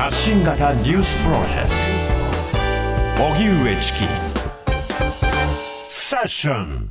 [0.00, 1.68] 発信型ニュースプロジェク
[3.18, 3.22] ト。
[3.22, 3.98] 荻上チキ。
[5.88, 6.90] セッション。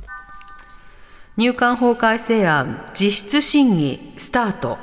[1.36, 4.78] 入管法改正案実質審議スタート。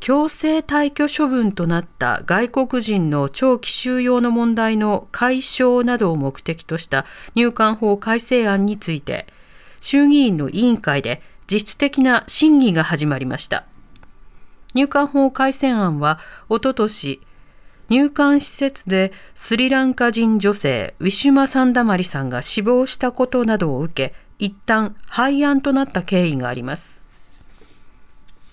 [0.00, 9.26] 強制退去処分となった外国人の長期収容の問題の解消などを目的とした入管法改正案について
[9.78, 11.20] 衆議院の委員会で
[11.52, 13.64] 実質的な審議が始まりました。
[14.74, 17.20] 入管法改正案はおととし
[17.88, 27.04] 入管施設でスリランカ人女性ウィシュマ・サンダマリさんが死亡したことなどを受け一旦廃案となった経緯があります。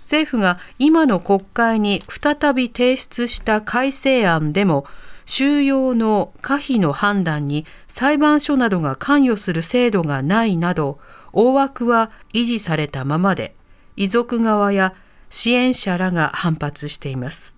[0.03, 4.85] 政府が今の国会に再び提出した改正案でも
[5.25, 10.99] 収容の可否の判断に裁判所などが関与する制度がないなど
[11.31, 13.55] 大枠は維持されたままで
[13.95, 14.93] 遺族側や
[15.31, 17.55] 支援者らが反発しています。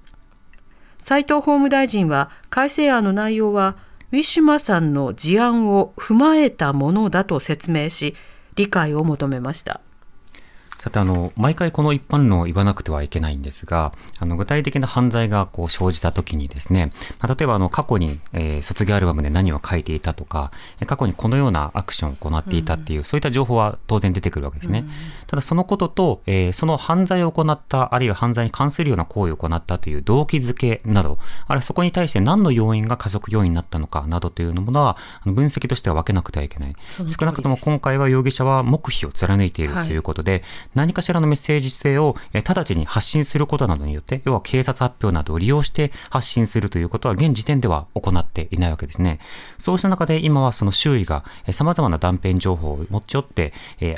[1.00, 3.76] 斉藤法務大臣は改正案の内容は
[4.14, 8.16] ウィシュマさんの事案を踏まえたものだと説明し
[8.56, 9.82] 理解を求めました。
[10.84, 20.52] さて、あの、毎回この一般論を言わなくてはいけないんですが、あの、具体的な犯罪がこう生じた時にですね、まあ、例えばあの、過去に、えー、卒業アルバムで何を書いていたとか、
[20.86, 24.80] 過去にこのようなアクションを行っていたっていう、うん、そういった情報は当然出てくるわけですね。
[24.80, 24.90] うん、
[25.28, 31.18] ただそのことと、えー、その犯罪を行った、あるいは犯罪に関するような行為を行ったという動機づけなど、
[31.48, 36.76] あるいはそこに対して何の要因が家族要因になったのかなどというものは、分析としては分けなくてはいけない。
[37.18, 49.20] 少なくとも今回は容疑者は黙秘を貫いているということで、はい何かしらのメッセージ性を直ちに発信することなどによって、要は警察発表などを利用して発信するということは現時点では行っていないわけですね。
[49.58, 53.54] そうした中で今はその周囲が様々な断片情報を持ち寄って、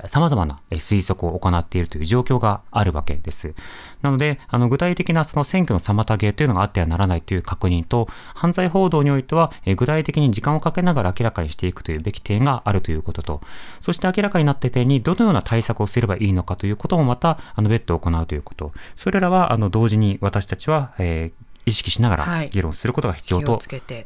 [0.07, 3.53] 様々な推測を行っているという状況があるわけです。
[4.01, 13.41] なので、あの具体的なその選挙の妨げというのがあってはならないという確認と、犯罪報道においては具体的に時間をかけながら明らかにしていくというべき点があるということと、
[13.81, 18.73] そして明らかになって点にどのような対策をすればいいのかとこともまた、あの、別途行うということ。
[18.95, 23.59] それらは、あの、同時に私たちは、えー、意識しながら議論することが必要と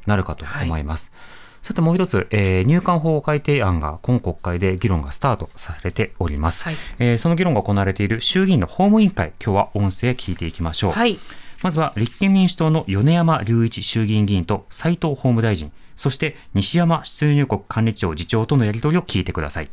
[0.06, 1.12] なるかと思います。
[1.14, 11.18] はいさてもう一つ、えー、入管法改定案が今国会で議論がスタートされております、はい、えー、その議論が行われている衆議院の法務委員会今日は音声聞いていきましょう、はい、
[11.62, 19.69] まずは立憲民主党の米山隆一衆議院議員と斉藤法務大臣そして西山出入国管理庁次長とのやり取りを聞いてください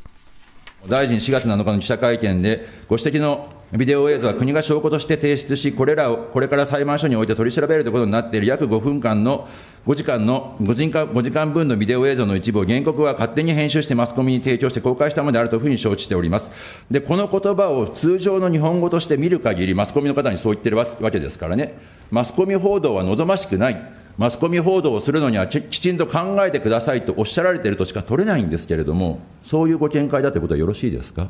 [0.89, 9.49] 大臣4月7日の記者会見で、ご指摘のビデオ映像は国が証拠として提出し、これらをこれから裁判所において取り調べるということになっている約5分間の
[9.87, 16.51] 5時間の5時間 ,5 時間分のビデオ映像の一部を原告は勝手に編集してマスコミに提供して公開したものであるというふうに承知しております。
[16.91, 21.77] で、この言葉を通常の日本語として見る限り、マスコミの方にそう言ってるわけですからね、
[22.11, 24.06] マスコミ報道は望ましくない。
[24.19, 31.29] マスコミ報道をするのにはきちんと考えてくださいとおっしゃられているとしか取れないんですけれども、そういうご見解だということはよろしいですか？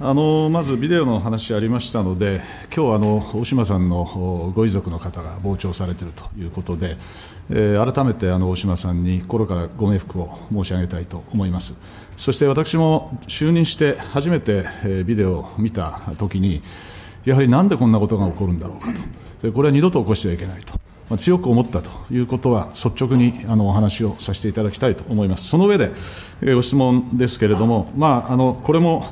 [0.00, 2.40] あのまずビデオの話ありましたので、
[2.74, 6.96] 今日あの大島さんのご遺族の方が傍聴されているということで、
[7.50, 11.74] えー、改めてあの大島さんに心からご冥福を申し上げたいと思います。
[12.16, 16.62] そして私も就任して初めて、えー、ビデオを見たときに、
[17.26, 18.92] やはりなんでこんなことが起こるんだろうか
[19.42, 20.83] と、これは二度と起こしてはいけないと。
[21.18, 25.48] 強く思ったということは、率直にあのお話をさせていただきたいと思います。
[25.48, 25.92] その上で、
[26.40, 29.04] えー、ご質問ですけれども、まあ、あのこれも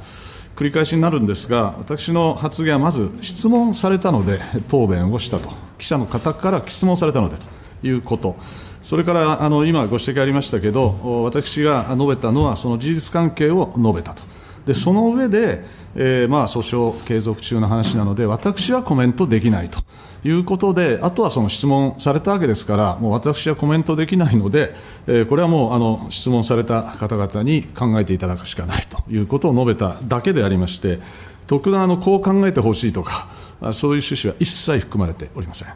[0.57, 7.47] 繰り返しになるんですが、私の発言はまず質問されたので答弁をしたと、記者の方から質問されたのでと
[7.87, 8.37] いうこと、
[8.83, 14.23] それからあの今、ご指摘ありましたけど、私が述べたのは、その事実関係を述べたと。
[14.67, 15.65] でその上で、
[15.95, 19.81] えー、まあ訴訟継続中の話なので、私はコメントできないと。
[20.25, 24.75] いうことで、あとはその質問されたわけですから、もう私はコメントできないので、
[25.09, 29.03] えー、これはもうあの質問された方々に考えていただくしかないと。
[29.11, 31.01] いうことを述べただけでありまして、
[31.49, 33.29] 特段あのこう考えてほしいとか、
[33.73, 35.69] そういう趣旨は一切含まれておりません。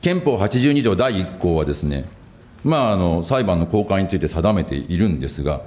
[0.00, 2.06] 憲法82条第1項はですね、
[2.64, 5.62] まあ、あの裁判の公開について定めているんですが、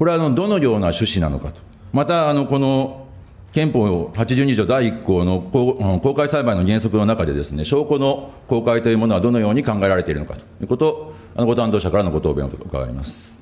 [0.00, 1.60] これはあのどのような趣旨なのかと、
[1.92, 3.06] またあのこの
[3.52, 13.39] 憲法82条第1項の公開裁判の原則の中でです、ね、証拠の公開というものはどのように考えられているのかということを、あのご担当者からのご答弁を伺います。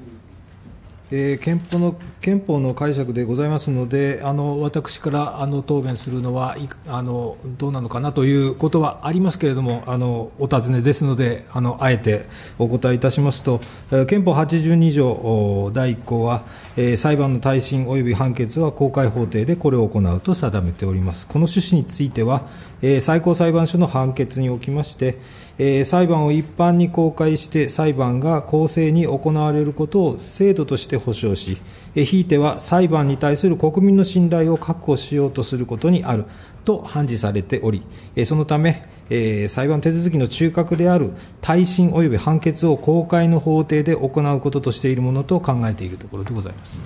[1.11, 6.57] えー、憲法の憲法の解釈でございますので、あの私からあの答弁するのは
[6.87, 12.27] あのどうなのかなということはありますけれども、あのお尋ねですのであの、あえて
[12.59, 13.61] お答えいたしますと、
[14.07, 16.45] 憲法82条第1項は、
[16.77, 21.27] えー、裁判の耐震及び判決は公開法廷でこれを行うと定めております。
[21.27, 22.47] この趣旨については、
[22.83, 25.19] えー、最高裁判所の判決におきまして、
[25.59, 31.59] えー、裁判を一般に公開して裁判が公正に行われることを制度として保障し、
[31.95, 36.25] えー、ひいては裁判に対する国民の信頼を確保しようとすることにある
[36.65, 37.83] と判事されており、
[38.15, 46.83] えー、そのため、えー、裁判手続きの中核である耐震及び判決を公開の法廷で行うこととしているものと考えているところでございます。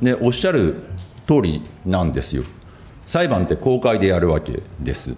[0.00, 0.82] ね、おっしゃる
[1.26, 2.44] 通りなんですよ。
[3.06, 5.14] 裁判って公開でやるわけです。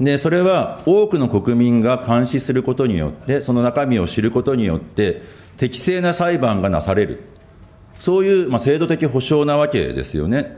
[0.00, 5.22] でそれは多くの国民が監視することによって、その中身を知ることによって、
[5.56, 7.24] 適正な裁判がなされる、
[7.98, 10.56] そういう、まあ、制度的保障なわけですよね。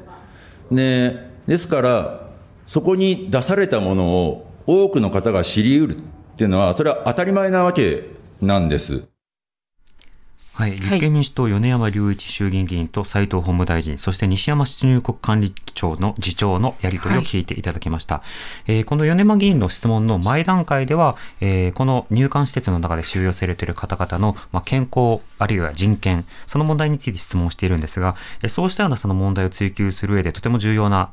[0.70, 2.28] ねですから、
[2.66, 6.00] そこに出されたものを多くの方が知りうるっ
[6.36, 8.04] ていうのは、それは当たり前なわけ
[8.42, 9.04] なんです。
[10.58, 18.16] はい、立憲民主党、米山隆一衆議院議員と斉藤法務大臣、そして西山出入国管理庁の次長のやり取りを聞いていただきました。
[18.16, 18.22] は
[18.66, 28.16] い、えー、この米山議員の質問の前段階では、えー、この入管施設の中で収容されている方々の、まあ、健康、あるいは人権、その問題について質問しているんですが、
[28.48, 31.12] そうしたようなその問題を追及する上でとても重要な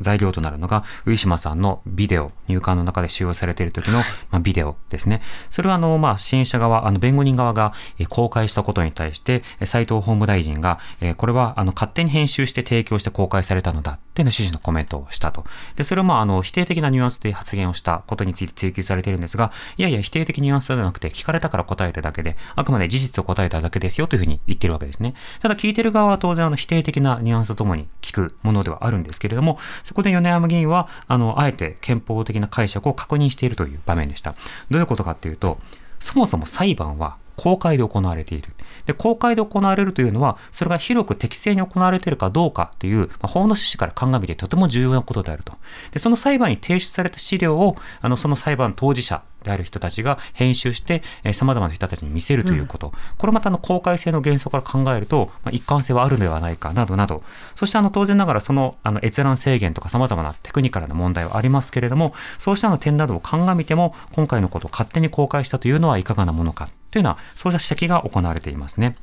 [0.00, 3.98] 材料となるのが、上島さんのビデオ、入管の中で使用されている時の、
[4.30, 5.22] まあ、ビデオですね。
[5.50, 15.44] それは、あの、まあ、支援者側、あの、弁護人側が、え公開したことに対して、斉藤法務大臣が、えこれは、あの、勝手に編集して提供して公開されたのだ、というの趣旨のコメントをしたと。
[15.76, 25.14] で、それを、まあ、あの、否定的なニュアンスで発言をしたことについて追及されているんですが、いやいや、否定的ニュアンスではなくて、聞かれたから答えただけで、あくまで事実を答えただけですよ、というふうに言ってるわけですね。
[25.40, 34.34] ただ、聞いてる側は当然、あの、否定的なニュアンスとともに聞くものではあるんですけれども、そこで米山議員は、あの、あえて憲法的な解釈を確認しているという場面でした。
[34.68, 35.60] どういうことかっていうと、
[36.00, 38.50] そもそも裁判は公開で行われている。
[38.86, 45.54] で、公開で行われるというのは、それが広く適正に行われているかどうかという、まあ、法の趣旨から鑑みてとても重要なことであると。
[45.92, 52.88] で、その裁判に提出された資料を、あの、その裁判当事者、である人たちが編集して、えー、様々な人たちに見せるということ。
[52.88, 57.22] うん、これまたの公開性の原則から考えると、まあ、一貫性はあるのではないかなどなど、
[57.54, 68.96] そしてあの当然ながらそのあの閲覧制限とか様々なテクニカルな問題はありますけれども、そうしたの点などを鑑みても、今回のことを勝手に公開したというのはいかがなものかというのは、そうした指摘が行われていますね。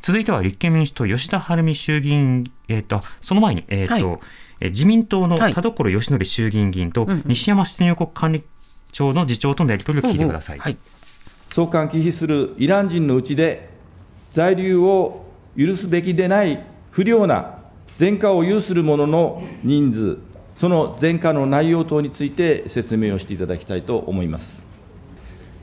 [0.00, 4.16] 続いては立憲民主党吉田晴美衆議院、えっ、ー、と、その前に、えっ、ー、と、は
[4.60, 8.42] い、自民党の田所義則衆議院議員と西山出入国管理
[8.90, 10.58] 庁の次長とのやり取りを聞いてください。
[10.58, 10.76] はい、
[11.54, 13.70] 送還忌避するイラン人のうちで、
[14.32, 15.26] 在留を
[15.56, 17.60] 許すべきでない不良な
[18.00, 20.18] 前科を有する者の人数、
[20.58, 24.66] その前科の内容等について説明をしていただきたいと思います。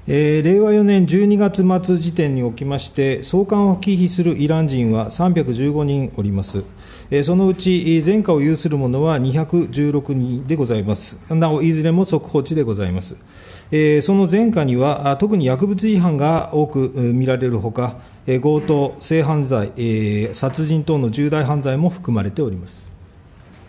[0.08, 6.64] えー、令和4年12月末時点におきまして、送還を忌避するイラン人は315人おります。
[7.10, 11.18] えー、そのうち前科を有する者は216人でございます。
[11.32, 13.16] なお、いずれも速報値でございます。
[13.72, 19.72] えー、その前科には、特に薬物違反が多く見られるほか、強盗、性犯罪、
[20.34, 22.95] 殺人等の重大犯罪も含まれております。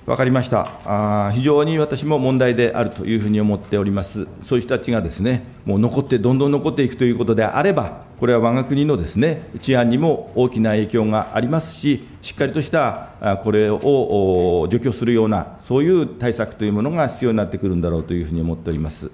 [0.06, 19.10] 分かりましたあ、非常に私も問題であるというふうに思っております、そういう人たちがですねもう残って、どんどん残っていくということであれば、これは我が国のですね治安にも大きな影響がありますし、しっかりとしたこれを除去するような、そういう対策というものが必要になってくるんだろうというふうに思っております。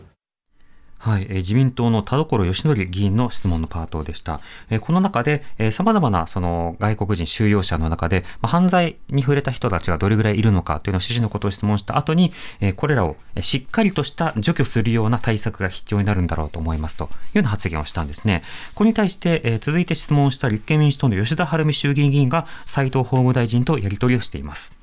[1.03, 4.41] はい、え、自民党の田所義則議員の質問のパートでした。
[4.71, 18.45] え、この中で、えー、様々なその外国人収容者の中で、ま、犯罪に触れた人たちがどれぐらいいるのかというのを趣旨のことを質問した後に、え、これらをしっかりとした除去するような対策が必要になるんだろうと思いますというような発言をしたんですね。
[18.77, 24.79] これに対して、え、続いて質問した立憲民主党の吉田晴美衆議院議員が斉藤法務大臣とやり取りをしています。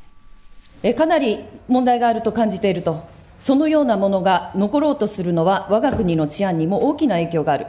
[0.84, 3.08] えかなり問題があると感じていると
[3.40, 7.68] そのようなものが残ろうとするのは、我が国の治安にも大きな影響がある、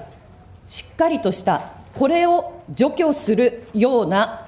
[0.67, 4.47] しっかりとした、これを除去するような、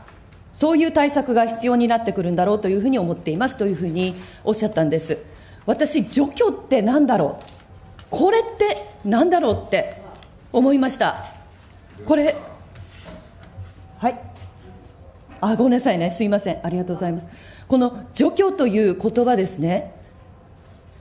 [0.53, 5.19] そういう対策が必要になってくるんだろうというふうに思っていますというふうにおっしゃったんです。
[5.65, 7.45] 私、除去ってなんだろう、
[8.11, 10.03] これってなんだろうって
[10.53, 11.25] 思いました。
[12.05, 12.37] これ、
[13.99, 14.19] はい。
[15.41, 17.27] あ、ごめんなさいね、すいません、ありがとうございます。
[17.69, 19.95] この除去という言葉ですね、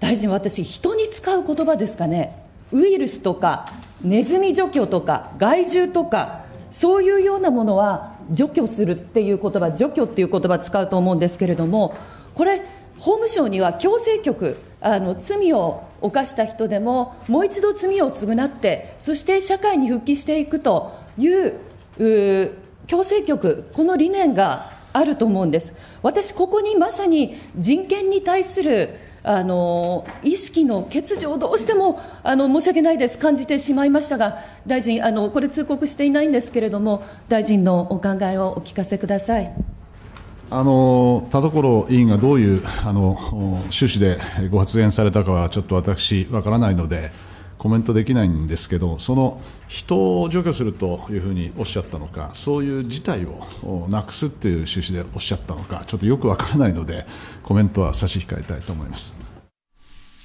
[0.01, 6.41] 大臣、私、人に使う言葉ですかね、ウイルスとか、ネズミ除去とか、害獣とか、
[6.71, 11.97] そういうようなものは除去するっていう言葉除去っていう言葉使うと思うんですけれども
[12.33, 12.61] これ
[12.97, 21.55] 法務省には強制局あの罪を犯した人でももう一度罪を償ってそして社会に復帰していくという
[22.87, 25.73] 強制局この理念があると思うんです。
[26.03, 39.53] 私ここにまさに人権に対するあの意識の欠如をどうしてもあの申し訳ないです、感じてしまいましたが、大臣あの、これ通告していないんですけれども、大臣のお考えをお聞かせください。
[40.53, 47.11] あの田所委員がどういうあの趣旨でご発言されたかは、ちょっと私、わからないので、
[47.61, 57.05] コメントできないんですけど、その人を除去するというふうにおっしゃったのか、そういう事態をなくすという趣旨でおっしゃったのか、ちょっとよくわからないので、
[57.43, 59.20] コメントは差し控えたいと思います。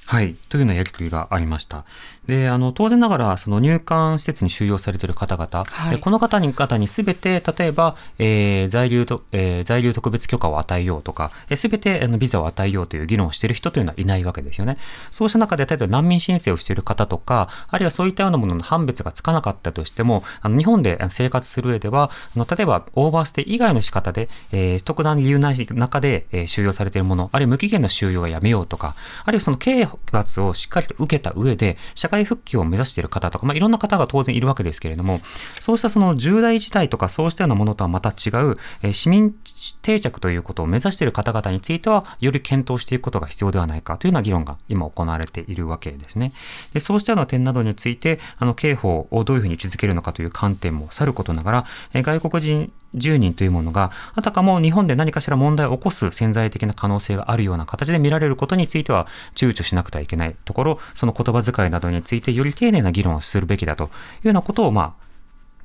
[0.07, 0.35] はい。
[0.47, 1.83] というようなやり取りがありました。
[2.27, 14.77] で、あの、当然ながら、その入管施設に収容されている方々、はい、この方に方にすべて、例えば、えー、在留と、えー、在留特別許可を与えようとか、す、べ、てあのビザを与えようという議論をしている人というのはいないわけですよね。
[15.11, 35.21] そうした中で、例えば難民申請をしている方とか、あるいはそういったようなものの判別がつかなかったとしても、あの日本で生活する上では、あの例えば、オーバーステイ以外の仕方で、えー、特段理由ない中で、えー、収容されているもの、あるいは無期限の収容はやめようとか、あるいはその刑罰をしっかりと受けた上で、社会復帰を目指している方とか、まあ、いろんな方が当然いるわけですけれども、
[35.59, 39.35] そうしたその重大事態とかそうしたようなものとはまた違う、えー、市民
[39.81, 46.31] 定着ということを目指している方々については、より検討していくことが必要ではないかというような議論が今行われているわけですね。
[46.73, 63.91] でそうしたような点などについて、あの、刑法をどういうふうに位置づけるのかという観点もさることながら、えー、外国人10人というものが、あたかも日本で何かしら問題を起こす潜在的な可能性があるような形で見られることについては、躊躇しなくてはいけないところ、その言葉遣いなどについてより丁寧な議論をするべきだというよ
[64.31, 65.06] うなことを、まあ、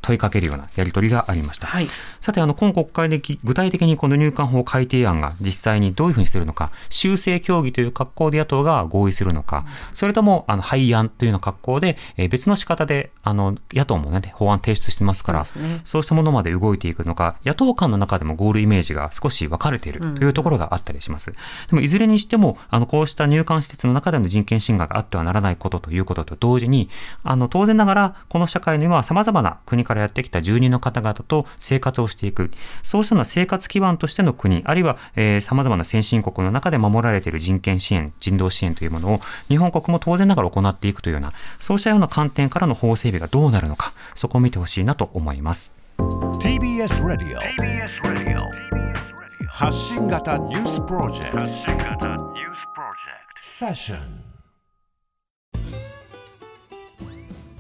[0.03, 1.69] 問いかけるようなやり取りがありました。
[1.69, 1.89] はい、
[2.21, 21.31] さて、あの、今国会で具体的にこの入管法改定案が実際にどういうふうにするのか、修正協議という格好で野党が合意するのか、それとも、あの、廃案というような格好で、えー、別の仕方で、あの、野党もね、法案提出してますから、そう、ね,、したものまで動いていくのか、野党間の中でもゴールイメージが少し分かれているというところがあったりします。
[21.31, 21.37] うん、
[21.71, 26.89] でも、いずれにしても、あの、こうした入管施設の中での人権侵害があってはならないことということと同時に、
[27.23, 32.51] あの、当然ながら、この社会には様々な国からやってきた住人の方々と生活をしていく。
[32.83, 45.73] そうしたような生活基盤としての国、あるいは、えー、様々な先進国の中で守られている人権支援、人道支援というものを日本国も当然ながら行っていくというような、そうしたような観点からの法整備がどうなるのか、そこを見てほしいなと思います。
[45.99, 53.99] TBS ラディオ TBS ラディオ発信型ニュースプロジェクト発信型ニュースプロジェクトセッション